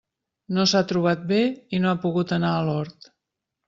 No 0.57 0.63
s'ha 0.71 0.81
trobat 0.93 1.23
bé 1.33 1.39
i 1.79 1.83
no 1.85 1.93
ha 1.93 2.01
pogut 2.09 2.37
anar 2.43 2.55
a 2.57 2.69
l'hort. 2.71 3.17